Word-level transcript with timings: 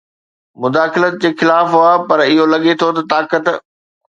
مداخلت 0.61 1.15
جي 1.25 1.29
خلاف 1.41 1.67
هئا 1.77 1.93
پر 2.07 2.17
اهو 2.27 2.45
لڳي 2.53 2.73
ٿو 2.79 2.87
ته 2.95 3.01
طاقت 3.11 3.45